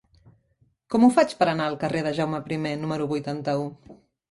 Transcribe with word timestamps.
Com 0.93 1.05
ho 1.05 1.09
faig 1.17 1.35
per 1.41 1.49
anar 1.51 1.67
al 1.73 1.77
carrer 1.85 2.03
de 2.09 2.15
Jaume 2.21 2.41
I 2.57 2.75
número 2.87 3.09
vuitanta-u? 3.15 3.71